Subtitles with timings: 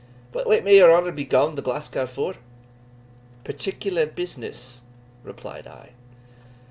[0.31, 2.33] But what may your honour be gaun to Glasgow for?"
[3.43, 4.81] "Particular business,"
[5.23, 5.91] replied I.